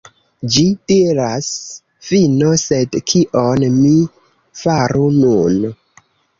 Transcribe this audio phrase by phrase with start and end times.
[0.53, 0.61] Ĝi
[0.91, 1.49] diras
[2.07, 3.95] "fino", sed kion mi
[4.65, 5.65] faru nun?